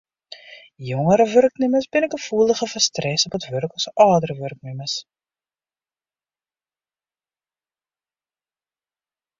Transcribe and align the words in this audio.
Jongere 0.85 1.25
wurknimmers 1.33 1.87
binne 1.97 2.09
gefoeliger 2.13 2.69
foar 2.71 2.85
stress 2.85 3.27
op 3.29 3.37
it 3.39 3.47
wurk 3.51 3.77
as 3.77 3.87
âldere 4.07 4.39
wurknimmers. 4.41 4.97